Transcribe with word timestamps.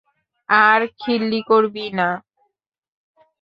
আর 0.49 0.81
খিল্লি 0.99 1.41
করবি 1.49 1.85
না? 1.97 2.09